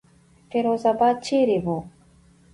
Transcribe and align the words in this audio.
فیروز 0.49 0.83
آباد 0.91 1.15
چېرې 1.27 1.57
وو. 1.63 1.77